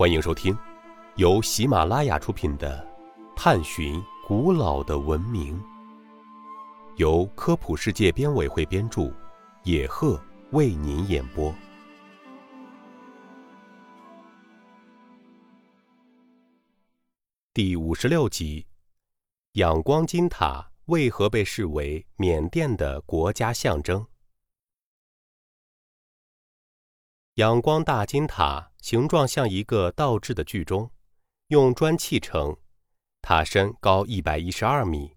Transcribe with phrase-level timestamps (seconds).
[0.00, 0.56] 欢迎收听
[1.16, 2.82] 由喜马拉雅出品的
[3.36, 5.60] 《探寻古老的文明》，
[6.96, 9.12] 由科普世界编委会编著，
[9.64, 10.18] 野鹤
[10.52, 11.54] 为您演播。
[17.52, 18.66] 第五十六集：
[19.52, 24.06] 仰光金塔为何被视为缅甸的国家象征？
[27.40, 30.90] 仰光大金塔形状像一个倒置的巨钟，
[31.46, 32.54] 用砖砌成，
[33.22, 35.16] 塔身高一百一十二米，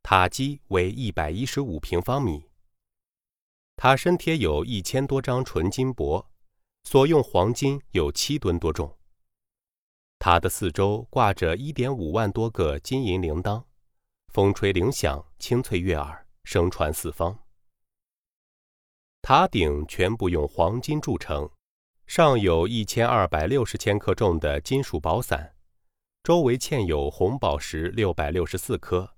[0.00, 2.48] 塔基为一百一十五平方米。
[3.74, 6.24] 塔身贴有一千多张纯金箔，
[6.84, 8.96] 所用黄金有七吨多重。
[10.20, 13.64] 塔的四周挂着一点五万多个金银铃铛，
[14.28, 17.36] 风吹铃响，清脆悦耳，声传四方。
[19.22, 21.50] 塔顶全部用黄金铸成。
[22.06, 25.56] 上有一千二百六十千克重的金属宝伞，
[26.22, 29.16] 周围嵌有红宝石六百六十四颗，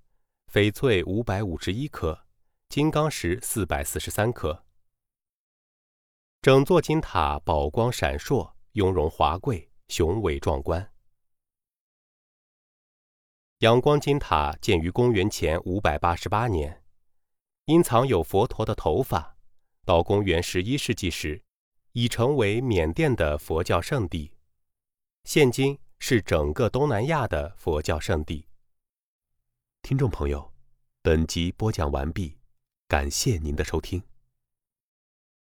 [0.53, 2.27] 翡翠五百五十一颗，
[2.69, 4.65] 金刚石四百四十三颗。
[6.41, 10.93] 整座金塔宝光闪烁，雍容华贵，雄伟壮观。
[13.59, 16.85] 阳光金塔建于公元前五百八十八年，
[17.65, 19.37] 因藏有佛陀的头发，
[19.85, 21.43] 到公元十一世纪时。
[21.99, 24.31] 已成为缅甸的佛教圣地，
[25.25, 28.47] 现今是整个东南亚的佛教圣地。
[29.81, 30.53] 听众朋友，
[31.01, 32.37] 本集播讲完毕，
[32.87, 34.03] 感谢您的收听。